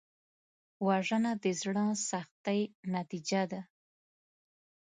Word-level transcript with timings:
وژنه 0.87 1.31
د 1.43 1.45
زړه 1.61 1.85
سختۍ 2.09 2.61
نتیجه 2.95 3.43
ده 3.51 3.61